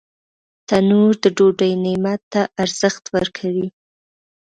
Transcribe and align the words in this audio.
تنور 0.67 1.13
د 1.23 1.25
ډوډۍ 1.37 1.71
نعمت 1.83 2.21
ته 2.33 2.41
ارزښت 2.63 3.03
ورکوي 3.15 3.67